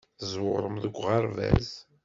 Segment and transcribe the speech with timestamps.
[0.19, 1.69] Tẓewrem deg uɣerbaz.